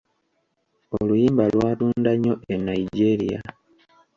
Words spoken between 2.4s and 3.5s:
e Nigeria.